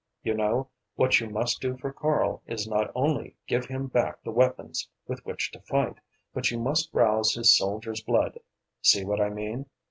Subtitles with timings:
[0.23, 4.31] You know, what you must do for Karl is not only give him back the
[4.31, 5.99] weapons with which to fight,
[6.33, 8.39] but you must rouse his soldier's blood,
[8.81, 9.67] see what I mean?"